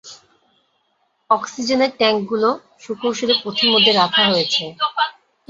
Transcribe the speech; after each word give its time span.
অক্সিজেনের 1.29 1.91
ট্যাঙ্কগুলো 1.99 2.49
সুকৌশলে 2.81 3.35
পথিমধ্যে 3.43 3.91
রাখা 3.93 4.23
হয়েছে। 4.29 4.63